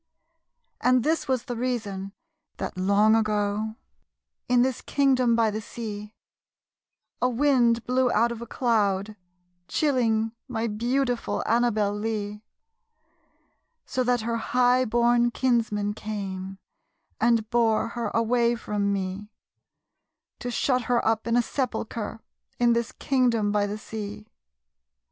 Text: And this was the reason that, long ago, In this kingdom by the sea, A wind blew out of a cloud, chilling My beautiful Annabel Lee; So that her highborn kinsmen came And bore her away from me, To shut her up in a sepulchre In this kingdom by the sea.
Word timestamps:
And 0.79 1.03
this 1.03 1.27
was 1.27 1.43
the 1.43 1.55
reason 1.55 2.11
that, 2.57 2.75
long 2.75 3.15
ago, 3.15 3.75
In 4.49 4.63
this 4.63 4.81
kingdom 4.81 5.35
by 5.35 5.51
the 5.51 5.61
sea, 5.61 6.15
A 7.21 7.29
wind 7.29 7.85
blew 7.85 8.11
out 8.11 8.31
of 8.31 8.41
a 8.41 8.47
cloud, 8.47 9.15
chilling 9.67 10.31
My 10.47 10.65
beautiful 10.67 11.43
Annabel 11.45 11.93
Lee; 11.93 12.41
So 13.85 14.03
that 14.03 14.21
her 14.21 14.37
highborn 14.37 15.29
kinsmen 15.29 15.93
came 15.93 16.57
And 17.19 17.47
bore 17.51 17.89
her 17.89 18.07
away 18.07 18.55
from 18.55 18.91
me, 18.91 19.29
To 20.39 20.49
shut 20.49 20.85
her 20.85 21.05
up 21.07 21.27
in 21.27 21.37
a 21.37 21.43
sepulchre 21.43 22.21
In 22.57 22.73
this 22.73 22.91
kingdom 22.91 23.51
by 23.51 23.67
the 23.67 23.77
sea. 23.77 24.25